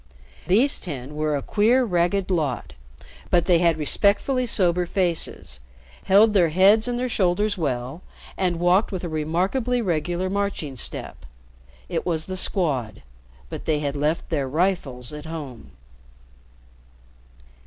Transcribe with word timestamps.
These 0.47 0.79
ten 0.79 1.13
were 1.13 1.35
a 1.35 1.43
queer, 1.43 1.85
ragged 1.85 2.31
lot; 2.31 2.73
but 3.29 3.45
they 3.45 3.59
had 3.59 3.77
respectfully 3.77 4.47
sober 4.47 4.87
faces, 4.87 5.59
held 6.05 6.33
their 6.33 6.49
heads 6.49 6.87
and 6.87 6.97
their 6.97 7.07
shoulders 7.07 7.55
well, 7.55 8.01
and 8.35 8.59
walked 8.59 8.91
with 8.91 9.03
a 9.03 9.09
remarkably 9.09 9.79
regular 9.79 10.27
marching 10.27 10.75
step. 10.75 11.23
It 11.87 12.03
was 12.03 12.25
the 12.25 12.35
Squad; 12.35 13.03
but 13.47 13.65
they 13.65 13.77
had 13.77 13.95
left 13.95 14.29
their 14.31 14.49
"rifles" 14.49 15.13
at 15.13 15.27
home. 15.27 15.69